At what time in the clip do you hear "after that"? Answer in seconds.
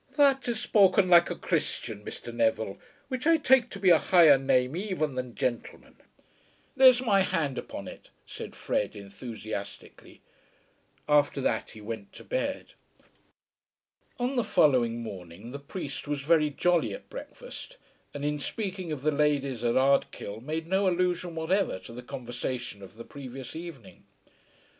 11.07-11.69